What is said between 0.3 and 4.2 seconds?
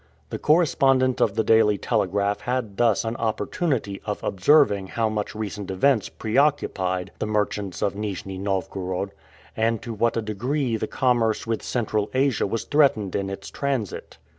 The correspondent of the Daily Telegraph had thus an opportunity